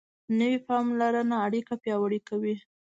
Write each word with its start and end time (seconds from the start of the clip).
نوې 0.39 0.57
پاملرنه 0.67 1.35
اړیکې 1.45 1.75
پیاوړې 1.83 2.19
کوي 2.29 2.55